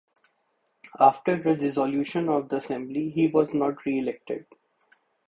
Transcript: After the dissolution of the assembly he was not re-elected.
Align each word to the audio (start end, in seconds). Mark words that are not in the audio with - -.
After 0.99 1.37
the 1.37 1.55
dissolution 1.55 2.27
of 2.27 2.49
the 2.49 2.55
assembly 2.55 3.11
he 3.11 3.27
was 3.27 3.53
not 3.53 3.85
re-elected. 3.85 4.47